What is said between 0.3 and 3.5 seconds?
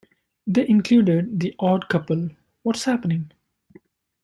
They included "The Odd Couple"; "What's Happening!!